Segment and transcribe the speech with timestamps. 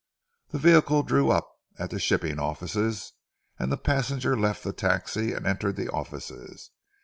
[0.49, 1.47] The vehicle drew up
[1.77, 3.13] at the shipping offices,
[3.59, 6.71] and the passenger left the taxi and entered the offices.